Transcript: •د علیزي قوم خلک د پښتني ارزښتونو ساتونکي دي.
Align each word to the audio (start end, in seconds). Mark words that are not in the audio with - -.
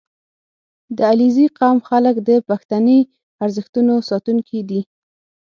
•د 0.95 0.97
علیزي 1.11 1.47
قوم 1.59 1.77
خلک 1.89 2.15
د 2.29 2.29
پښتني 2.47 2.99
ارزښتونو 3.43 3.93
ساتونکي 4.09 4.59
دي. 4.69 4.81